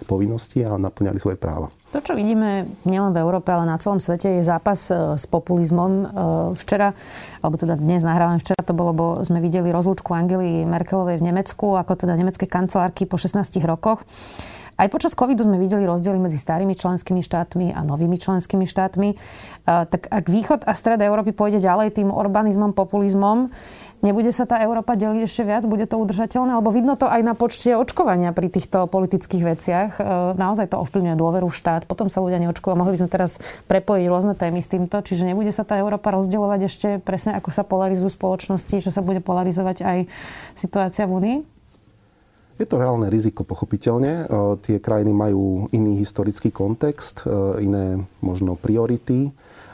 povinnosti 0.09 0.65
a 0.65 0.79
naplňali 0.81 1.19
svoje 1.21 1.37
práva. 1.37 1.69
To, 1.91 1.99
čo 1.99 2.15
vidíme 2.15 2.71
nielen 2.87 3.11
v 3.11 3.19
Európe, 3.19 3.51
ale 3.51 3.67
na 3.67 3.75
celom 3.75 3.99
svete, 3.99 4.39
je 4.39 4.47
zápas 4.47 4.79
e, 4.87 5.19
s 5.19 5.27
populizmom. 5.27 5.91
E, 5.91 6.05
včera, 6.55 6.95
alebo 7.43 7.59
teda 7.59 7.75
dnes 7.75 7.99
nahrávame, 7.99 8.39
včera 8.39 8.63
to 8.63 8.71
bolo, 8.71 8.91
bo 8.95 9.07
sme 9.27 9.43
videli 9.43 9.75
rozlúčku 9.75 10.15
Angely 10.15 10.63
Merkelovej 10.63 11.19
v 11.19 11.27
Nemecku, 11.27 11.75
ako 11.75 11.99
teda 11.99 12.15
nemecké 12.15 12.47
kancelárky 12.47 13.03
po 13.03 13.19
16 13.19 13.43
rokoch. 13.67 14.07
Aj 14.79 14.87
počas 14.87 15.11
covidu 15.11 15.43
sme 15.43 15.59
videli 15.59 15.83
rozdiely 15.83 16.15
medzi 16.15 16.39
starými 16.39 16.79
členskými 16.79 17.19
štátmi 17.19 17.75
a 17.75 17.83
novými 17.83 18.15
členskými 18.15 18.63
štátmi. 18.63 19.09
E, 19.11 19.15
tak 19.67 20.07
ak 20.07 20.31
východ 20.31 20.63
a 20.63 20.71
stred 20.71 21.03
Európy 21.03 21.35
pôjde 21.35 21.59
ďalej 21.59 21.91
tým 21.99 22.07
urbanizmom, 22.07 22.71
populizmom, 22.71 23.51
Nebude 24.01 24.33
sa 24.33 24.49
tá 24.49 24.57
Európa 24.65 24.97
deliť 24.97 25.29
ešte 25.29 25.45
viac? 25.45 25.61
Bude 25.69 25.85
to 25.85 26.01
udržateľné? 26.01 26.57
Alebo 26.57 26.73
vidno 26.73 26.97
to 26.97 27.05
aj 27.05 27.21
na 27.21 27.37
počte 27.37 27.69
očkovania 27.77 28.33
pri 28.33 28.49
týchto 28.49 28.89
politických 28.89 29.43
veciach. 29.45 29.89
E, 29.97 30.01
naozaj 30.41 30.73
to 30.73 30.81
ovplyvňuje 30.81 31.13
dôveru 31.13 31.45
v 31.45 31.53
štát. 31.53 31.85
Potom 31.85 32.09
sa 32.09 32.17
ľudia 32.17 32.41
neočkujú. 32.41 32.73
Mohli 32.73 32.97
by 32.97 32.99
sme 33.05 33.13
teraz 33.13 33.37
prepojiť 33.69 34.05
rôzne 34.09 34.33
témy 34.33 34.65
s 34.65 34.73
týmto. 34.73 35.05
Čiže 35.05 35.29
nebude 35.29 35.53
sa 35.53 35.61
tá 35.61 35.77
Európa 35.77 36.09
rozdielovať 36.17 36.59
ešte 36.65 36.87
presne 36.97 37.37
ako 37.37 37.53
sa 37.53 37.61
polarizujú 37.61 38.09
spoločnosti, 38.09 38.81
že 38.81 38.89
sa 38.89 39.05
bude 39.05 39.21
polarizovať 39.21 39.85
aj 39.85 39.97
situácia 40.57 41.05
v 41.05 41.21
Únii? 41.21 41.37
Je 42.57 42.65
to 42.65 42.81
reálne 42.81 43.05
riziko, 43.05 43.45
pochopiteľne. 43.45 44.11
E, 44.11 44.23
tie 44.65 44.81
krajiny 44.81 45.13
majú 45.13 45.69
iný 45.69 46.01
historický 46.01 46.49
kontext, 46.49 47.21
e, 47.29 47.61
iné 47.61 48.01
možno 48.17 48.57
priority 48.57 49.29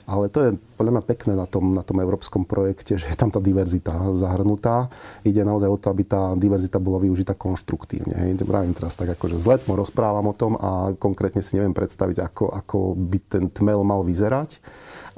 ale 0.08 0.32
to 0.32 0.40
je 0.40 0.50
podľa 0.80 0.96
mňa 0.96 1.04
pekné 1.04 1.34
na 1.36 1.44
tom, 1.44 1.76
na 1.76 1.84
tom 1.84 2.00
európskom 2.00 2.48
projekte, 2.48 2.96
že 2.96 3.12
je 3.12 3.18
tam 3.20 3.28
tá 3.28 3.44
diverzita 3.44 3.92
zahrnutá. 4.16 4.88
Ide 5.28 5.44
naozaj 5.44 5.68
o 5.68 5.76
to, 5.76 5.92
aby 5.92 6.08
tá 6.08 6.32
diverzita 6.40 6.80
bola 6.80 7.04
využitá 7.04 7.36
konštruktívne. 7.36 8.16
Hej. 8.16 8.40
Vravím 8.48 8.72
teraz 8.72 8.96
tak, 8.96 9.12
ako, 9.12 9.36
že 9.36 9.44
zletmo 9.44 9.76
rozprávam 9.76 10.32
o 10.32 10.38
tom 10.38 10.56
a 10.56 10.96
konkrétne 10.96 11.44
si 11.44 11.60
neviem 11.60 11.76
predstaviť, 11.76 12.24
ako, 12.24 12.46
ako 12.56 12.78
by 12.96 13.18
ten 13.20 13.44
tmel 13.52 13.84
mal 13.84 14.08
vyzerať. 14.08 14.64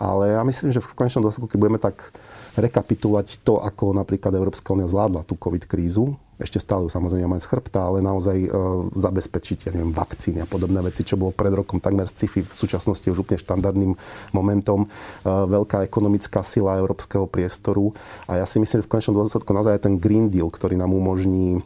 Ale 0.02 0.34
ja 0.34 0.42
myslím, 0.42 0.74
že 0.74 0.82
v 0.82 0.98
konečnom 0.98 1.22
dôsledku, 1.22 1.54
keď 1.54 1.60
budeme 1.62 1.78
tak 1.78 2.10
rekapitulovať 2.58 3.46
to, 3.46 3.62
ako 3.62 3.94
napríklad 3.94 4.34
Európska 4.34 4.74
únia 4.74 4.90
zvládla 4.90 5.22
tú 5.22 5.38
COVID 5.38 5.70
krízu, 5.70 6.18
ešte 6.40 6.64
stále 6.64 6.88
samozrejme 6.88 7.28
máme 7.28 7.44
z 7.44 7.52
chrbta, 7.52 7.92
ale 7.92 8.00
naozaj 8.00 8.38
e, 8.40 8.50
zabezpečiť, 8.96 9.68
ja 9.68 9.72
neviem, 9.76 9.92
vakcíny 9.92 10.40
a 10.40 10.48
podobné 10.48 10.80
veci, 10.80 11.04
čo 11.04 11.20
bolo 11.20 11.36
pred 11.36 11.52
rokom 11.52 11.84
takmer 11.84 12.08
sci-fi, 12.08 12.48
v 12.48 12.56
súčasnosti 12.56 13.04
už 13.12 13.28
úplne 13.28 13.44
štandardným 13.44 13.94
momentom. 14.32 14.88
E, 14.88 15.28
veľká 15.28 15.84
ekonomická 15.84 16.40
sila 16.40 16.80
európskeho 16.80 17.28
priestoru 17.28 17.92
a 18.32 18.40
ja 18.40 18.48
si 18.48 18.64
myslím, 18.64 18.80
že 18.80 18.88
v 18.88 18.92
konečnom 18.96 19.20
dôsledku 19.20 19.52
naozaj 19.52 19.84
ten 19.84 20.00
Green 20.00 20.32
Deal, 20.32 20.48
ktorý 20.48 20.80
nám 20.80 20.96
umožní 20.96 21.60
e, 21.60 21.62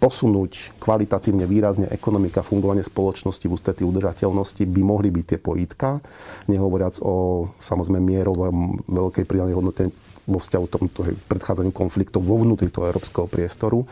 posunúť 0.00 0.76
kvalitatívne 0.80 1.48
výrazne 1.48 1.88
ekonomika, 1.88 2.44
fungovanie 2.44 2.84
spoločnosti 2.84 3.44
v 3.48 3.54
ústretí 3.56 3.82
udržateľnosti 3.88 4.64
by 4.68 4.80
mohli 4.84 5.08
byť 5.08 5.24
tie 5.24 5.38
pojítka, 5.40 6.00
nehovoriac 6.48 7.00
o 7.00 7.48
samozrejme 7.64 8.04
mierovom 8.04 8.84
veľkej 8.84 9.24
pridanej 9.24 9.56
hodnote 9.56 9.82
vo 10.24 10.38
vzťahu 10.40 10.64
tomto 10.68 11.00
predchádzaní 11.28 11.70
konfliktov 11.70 12.24
vo 12.24 12.40
vnútri 12.40 12.72
toho 12.72 12.88
európskeho 12.88 13.28
priestoru. 13.28 13.84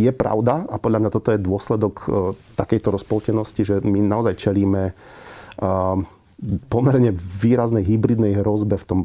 Je 0.00 0.12
pravda, 0.16 0.64
a 0.64 0.80
podľa 0.80 0.98
mňa 1.04 1.10
toto 1.12 1.28
je 1.28 1.44
dôsledok 1.44 1.94
e, 2.00 2.08
takejto 2.56 2.88
rozpoltenosti, 2.88 3.68
že 3.68 3.76
my 3.84 4.00
naozaj 4.00 4.32
čelíme 4.48 4.96
pomerne 6.72 7.12
výraznej 7.12 7.84
hybridnej 7.84 8.32
hrozbe 8.40 8.80
v 8.80 8.86
tom 8.88 9.00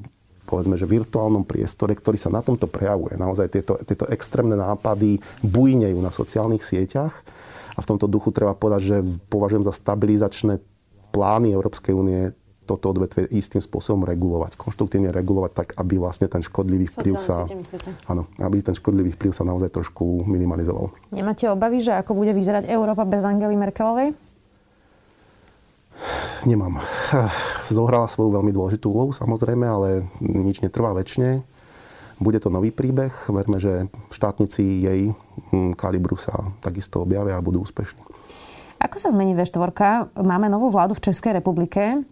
povedzme, 0.46 0.78
že 0.78 0.86
virtuálnom 0.86 1.42
priestore, 1.42 1.98
ktorý 1.98 2.22
sa 2.22 2.30
na 2.30 2.46
tomto 2.46 2.70
prejavuje. 2.70 3.18
Naozaj 3.18 3.50
tieto, 3.50 3.82
tieto 3.82 4.06
extrémne 4.14 4.54
nápady 4.54 5.18
bujnejú 5.42 5.98
na 5.98 6.14
sociálnych 6.14 6.62
sieťach 6.62 7.26
a 7.74 7.80
v 7.82 7.90
tomto 7.90 8.06
duchu 8.06 8.30
treba 8.30 8.54
povedať, 8.54 8.82
že 8.86 8.98
považujem 9.28 9.66
za 9.66 9.74
stabilizačné 9.74 10.62
plány 11.10 11.50
Európskej 11.50 11.98
únie 11.98 12.30
toto 12.66 12.90
odvetvie 12.90 13.30
istým 13.30 13.62
spôsobom 13.62 14.04
regulovať, 14.10 14.58
konštruktívne 14.58 15.14
regulovať 15.14 15.52
tak, 15.54 15.68
aby 15.78 16.02
vlastne 16.02 16.26
ten 16.26 16.42
škodlivý 16.42 16.90
vplyv 16.90 17.16
sa... 17.22 17.46
Áno, 18.10 18.26
aby 18.42 18.66
ten 18.66 18.74
škodlivý 18.74 19.14
vplyv 19.14 19.32
sa 19.38 19.46
naozaj 19.46 19.70
trošku 19.70 20.26
minimalizoval. 20.26 20.90
Nemáte 21.14 21.46
obavy, 21.48 21.86
že 21.86 21.94
ako 21.94 22.18
bude 22.18 22.34
vyzerať 22.34 22.66
Európa 22.68 23.06
bez 23.06 23.22
Angely 23.22 23.54
Merkelovej? 23.54 24.18
Nemám. 26.44 26.82
Zohrala 27.66 28.10
svoju 28.10 28.36
veľmi 28.36 28.52
dôležitú 28.52 28.92
úlohu, 28.92 29.16
samozrejme, 29.16 29.66
ale 29.66 29.90
nič 30.22 30.62
netrvá 30.62 30.94
väčšine. 30.94 31.42
Bude 32.16 32.40
to 32.40 32.48
nový 32.48 32.72
príbeh. 32.72 33.12
Verme, 33.28 33.60
že 33.60 33.92
štátnici 34.14 34.64
jej 34.64 35.12
hm, 35.52 35.76
kalibru 35.76 36.16
sa 36.16 36.56
takisto 36.64 37.04
objavia 37.04 37.36
a 37.36 37.44
budú 37.44 37.64
úspešní. 37.66 38.00
Ako 38.80 39.02
sa 39.02 39.12
zmení 39.12 39.34
V4? 39.34 40.14
Máme 40.20 40.48
novú 40.48 40.70
vládu 40.70 40.94
v 40.96 41.10
Českej 41.12 41.42
republike. 41.42 42.06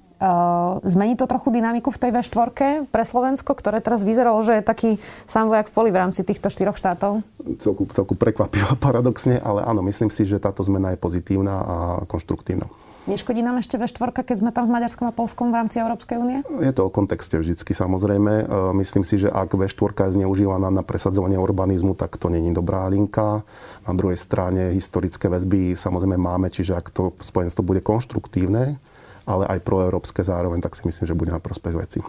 Zmení 0.87 1.19
to 1.19 1.27
trochu 1.27 1.51
dynamiku 1.51 1.91
v 1.91 1.99
tej 1.99 2.11
V4 2.15 2.87
pre 2.87 3.03
Slovensko, 3.03 3.51
ktoré 3.51 3.83
teraz 3.83 4.07
vyzeralo, 4.07 4.39
že 4.39 4.59
je 4.59 4.63
taký 4.63 4.89
sám 5.27 5.51
vojak 5.51 5.67
v 5.67 5.75
poli 5.75 5.89
v 5.91 5.99
rámci 5.99 6.23
týchto 6.23 6.47
štyroch 6.47 6.79
štátov? 6.79 7.27
Celku, 7.59 7.83
celku 7.91 8.15
prekvapivo 8.15 8.79
paradoxne, 8.85 9.43
ale 9.43 9.67
áno, 9.67 9.83
myslím 9.83 10.07
si, 10.07 10.23
že 10.23 10.39
táto 10.39 10.63
zmena 10.63 10.95
je 10.95 10.99
pozitívna 11.03 11.55
a 11.59 11.75
konštruktívna. 12.07 12.71
Neškodí 13.03 13.43
nám 13.43 13.59
ešte 13.59 13.75
V4, 13.75 14.15
keď 14.23 14.37
sme 14.39 14.55
tam 14.55 14.63
s 14.63 14.71
Maďarskom 14.71 15.11
a 15.11 15.13
Polskom 15.15 15.51
v 15.51 15.59
rámci 15.59 15.75
Európskej 15.83 16.15
únie? 16.23 16.39
Je 16.63 16.71
to 16.71 16.87
o 16.87 16.93
kontexte 16.93 17.35
vždycky 17.35 17.75
samozrejme. 17.75 18.31
E, 18.31 18.45
myslím 18.79 19.03
si, 19.03 19.19
že 19.19 19.27
ak 19.27 19.59
V4 19.59 19.91
je 20.07 20.23
zneužívaná 20.23 20.71
na 20.71 20.87
presadzovanie 20.87 21.35
urbanizmu, 21.35 21.99
tak 21.99 22.15
to 22.15 22.31
není 22.31 22.55
dobrá 22.55 22.87
linka. 22.87 23.43
Na 23.83 23.91
druhej 23.91 24.15
strane 24.15 24.71
historické 24.71 25.27
väzby 25.27 25.75
samozrejme 25.75 26.15
máme, 26.15 26.47
čiže 26.47 26.79
ak 26.79 26.95
to 26.95 27.11
spojenstvo 27.19 27.59
bude 27.67 27.83
konštruktívne, 27.83 28.79
ale 29.23 29.47
aj 29.47 29.63
proeurópske 29.63 30.23
zároveň, 30.23 30.59
tak 30.59 30.75
si 30.75 30.83
myslím, 30.83 31.07
že 31.07 31.15
bude 31.15 31.31
na 31.31 31.39
prospech 31.39 31.75
veci. 31.75 31.99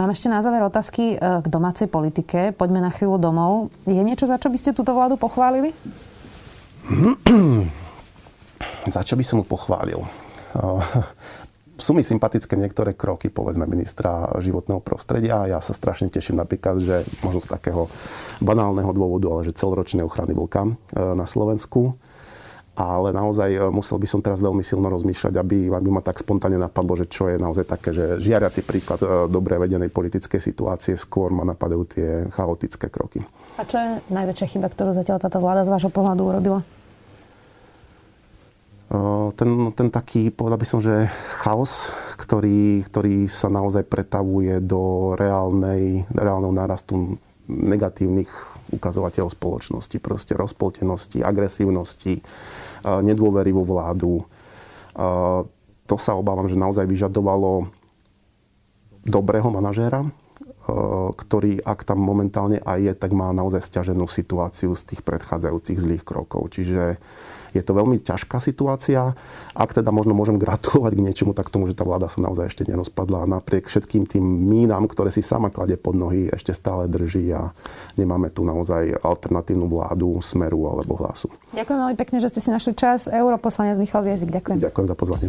Mám 0.00 0.16
ešte 0.16 0.32
na 0.32 0.40
záver 0.40 0.64
otázky 0.64 1.14
e, 1.14 1.16
k 1.20 1.46
domácej 1.46 1.88
politike. 1.88 2.56
Poďme 2.56 2.80
na 2.80 2.88
chvíľu 2.88 3.20
domov. 3.20 3.68
Je 3.84 4.00
niečo, 4.00 4.24
za 4.24 4.40
čo 4.40 4.48
by 4.48 4.56
ste 4.56 4.72
túto 4.72 4.96
vládu 4.96 5.20
pochválili? 5.20 5.76
za 8.96 9.02
čo 9.04 9.14
by 9.14 9.24
som 9.24 9.40
mu 9.40 9.44
pochválil? 9.44 10.00
sú 11.82 11.96
mi 11.96 12.06
sympatické 12.06 12.54
niektoré 12.54 12.94
kroky, 12.94 13.32
povedzme, 13.32 13.66
ministra 13.66 14.30
životného 14.38 14.78
prostredia. 14.78 15.50
Ja 15.50 15.58
sa 15.58 15.74
strašne 15.74 16.12
teším 16.12 16.38
napríklad, 16.38 16.78
že 16.78 16.96
možno 17.26 17.42
z 17.42 17.50
takého 17.50 17.90
banálneho 18.38 18.94
dôvodu, 18.94 19.26
ale 19.32 19.48
že 19.48 19.56
celoročné 19.56 20.06
ochrany 20.06 20.32
vlka 20.32 20.68
e, 20.68 20.72
na 21.16 21.26
Slovensku. 21.26 21.98
Ale 22.72 23.12
naozaj 23.12 23.50
e, 23.52 23.60
musel 23.68 24.00
by 24.00 24.08
som 24.08 24.24
teraz 24.24 24.40
veľmi 24.40 24.64
silno 24.64 24.88
rozmýšľať, 24.88 25.36
aby, 25.36 25.68
aby 25.68 25.88
ma 25.92 26.00
tak 26.00 26.16
spontánne 26.24 26.56
napadlo, 26.56 26.96
že 26.96 27.04
čo 27.04 27.28
je 27.28 27.36
naozaj 27.36 27.68
také, 27.68 27.92
že 27.92 28.16
žiariaci 28.16 28.64
príklad 28.64 29.00
e, 29.04 29.28
dobre 29.28 29.60
vedenej 29.60 29.92
politickej 29.92 30.40
situácie, 30.40 30.96
skôr 30.96 31.28
ma 31.28 31.44
napadajú 31.44 31.82
tie 31.84 32.08
chaotické 32.32 32.88
kroky. 32.88 33.20
A 33.60 33.68
čo 33.68 33.76
je 33.76 33.88
najväčšia 34.08 34.56
chyba, 34.56 34.72
ktorú 34.72 34.96
zatiaľ 34.96 35.20
táto 35.20 35.36
vláda 35.36 35.68
z 35.68 35.72
vášho 35.72 35.92
pohľadu 35.92 36.22
urobila? 36.24 36.60
ten, 39.36 39.72
ten 39.72 39.88
taký, 39.88 40.28
povedal 40.28 40.60
by 40.60 40.66
som, 40.68 40.80
že 40.84 41.08
chaos, 41.40 41.88
ktorý, 42.20 42.84
ktorý 42.84 43.24
sa 43.24 43.48
naozaj 43.48 43.88
pretavuje 43.88 44.60
do 44.60 45.14
reálnej, 45.16 46.04
reálneho 46.12 46.52
nárastu 46.52 47.16
negatívnych 47.48 48.28
ukazovateľov 48.72 49.36
spoločnosti, 49.36 49.96
proste 50.00 50.32
rozpoltenosti, 50.32 51.20
agresívnosti, 51.20 52.24
nedôvery 52.82 53.52
vo 53.52 53.62
vládu. 53.68 54.24
To 55.86 55.96
sa 56.00 56.16
obávam, 56.16 56.48
že 56.48 56.56
naozaj 56.56 56.88
vyžadovalo 56.88 57.68
dobrého 59.04 59.52
manažéra, 59.52 60.08
ktorý, 61.12 61.58
ak 61.62 61.82
tam 61.82 61.98
momentálne 61.98 62.62
aj 62.62 62.78
je, 62.80 62.92
tak 62.94 63.10
má 63.12 63.34
naozaj 63.34 63.62
stiaženú 63.66 64.06
situáciu 64.06 64.72
z 64.78 64.94
tých 64.94 65.00
predchádzajúcich 65.02 65.78
zlých 65.78 66.04
krokov. 66.06 66.54
Čiže 66.54 67.02
je 67.52 67.60
to 67.60 67.76
veľmi 67.76 68.00
ťažká 68.00 68.40
situácia. 68.40 69.12
Ak 69.52 69.76
teda 69.76 69.92
možno 69.92 70.16
môžem 70.16 70.40
gratulovať 70.40 70.92
k 70.96 71.04
niečomu, 71.04 71.36
tak 71.36 71.52
tomu, 71.52 71.68
že 71.68 71.76
tá 71.76 71.84
vláda 71.84 72.08
sa 72.08 72.24
naozaj 72.24 72.48
ešte 72.48 72.64
nerozpadla 72.64 73.28
a 73.28 73.30
napriek 73.38 73.68
všetkým 73.68 74.08
tým 74.08 74.24
mínam, 74.24 74.88
ktoré 74.88 75.12
si 75.12 75.20
sama 75.20 75.52
kladie 75.52 75.76
pod 75.76 75.92
nohy, 75.92 76.32
ešte 76.32 76.56
stále 76.56 76.88
drží 76.88 77.28
a 77.36 77.52
nemáme 78.00 78.32
tu 78.32 78.48
naozaj 78.48 78.96
alternatívnu 79.04 79.68
vládu, 79.68 80.16
smeru 80.24 80.64
alebo 80.72 80.96
hlasu. 80.96 81.28
Ďakujem 81.52 81.78
veľmi 81.78 81.96
pekne, 82.00 82.18
že 82.24 82.32
ste 82.32 82.40
si 82.40 82.48
našli 82.48 82.72
čas. 82.72 83.04
Europoslanec 83.04 83.76
Michal 83.76 84.00
Viezik, 84.00 84.32
ďakujem. 84.32 84.56
Ďakujem 84.56 84.86
za 84.88 84.96
pozvanie. 84.96 85.28